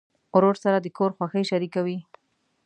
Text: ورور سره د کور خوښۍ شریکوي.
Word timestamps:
ورور 0.35 0.55
سره 0.63 0.77
د 0.81 0.87
کور 0.97 1.11
خوښۍ 1.17 1.43
شریکوي. 1.51 1.97